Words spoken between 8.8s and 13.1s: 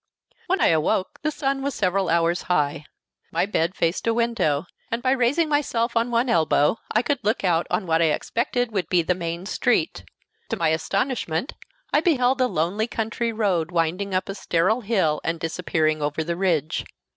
be the main street. To my astonishment I beheld a lonely